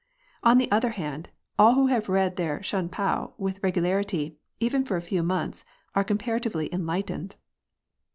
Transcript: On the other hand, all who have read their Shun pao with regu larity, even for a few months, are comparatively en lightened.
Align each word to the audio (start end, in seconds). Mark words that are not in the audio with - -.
On 0.41 0.57
the 0.57 0.71
other 0.71 0.89
hand, 0.97 1.29
all 1.59 1.75
who 1.75 1.85
have 1.85 2.09
read 2.09 2.35
their 2.35 2.63
Shun 2.63 2.89
pao 2.89 3.35
with 3.37 3.61
regu 3.61 3.83
larity, 3.83 4.35
even 4.59 4.83
for 4.83 4.97
a 4.97 5.07
few 5.07 5.21
months, 5.21 5.63
are 5.93 6.03
comparatively 6.03 6.73
en 6.73 6.87
lightened. 6.87 7.35